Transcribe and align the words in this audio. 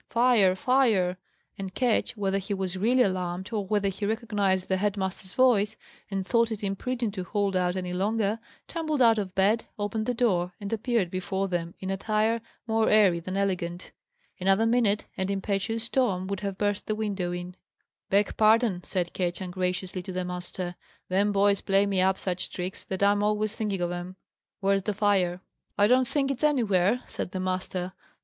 "Fire! 0.09 0.55
fire!" 0.55 1.15
And 1.59 1.75
Ketch, 1.75 2.17
whether 2.17 2.39
he 2.39 2.55
was 2.55 2.75
really 2.75 3.03
alarmed, 3.03 3.53
or 3.53 3.67
whether 3.67 3.89
he 3.89 4.07
recognized 4.07 4.67
the 4.67 4.77
head 4.77 4.97
master's 4.97 5.33
voice, 5.35 5.77
and 6.09 6.25
thought 6.25 6.49
it 6.51 6.63
imprudent 6.63 7.13
to 7.13 7.23
hold 7.23 7.55
out 7.55 7.75
any 7.75 7.93
longer, 7.93 8.39
tumbled 8.67 8.99
out 8.99 9.19
of 9.19 9.35
bed, 9.35 9.65
opened 9.77 10.07
the 10.07 10.15
door, 10.15 10.53
and 10.59 10.73
appeared 10.73 11.11
before 11.11 11.47
them 11.47 11.75
in 11.77 11.91
attire 11.91 12.41
more 12.65 12.89
airy 12.89 13.19
than 13.19 13.37
elegant. 13.37 13.91
Another 14.39 14.65
minute, 14.65 15.05
and 15.17 15.29
impetuous 15.29 15.87
Tom 15.87 16.25
would 16.25 16.39
have 16.39 16.57
burst 16.57 16.87
the 16.87 16.95
window 16.95 17.31
in. 17.31 17.55
"Beg 18.09 18.35
pardon," 18.37 18.83
said 18.83 19.13
Ketch, 19.13 19.39
ungraciously, 19.39 20.01
to 20.01 20.11
the 20.11 20.25
master. 20.25 20.73
"Them 21.09 21.31
boys 21.31 21.61
play 21.61 21.85
me 21.85 22.01
up 22.01 22.17
such 22.17 22.49
tricks, 22.49 22.83
that 22.85 23.03
I'm 23.03 23.21
always 23.21 23.55
thinking 23.55 23.81
of 23.81 23.91
'em. 23.91 24.15
Where's 24.61 24.81
the 24.81 24.95
fire?" 24.95 25.41
"I 25.77 25.85
don't 25.85 26.07
think 26.07 26.31
it's 26.31 26.43
anywhere," 26.43 27.03
said 27.05 27.33
the 27.33 27.39
master. 27.39 27.93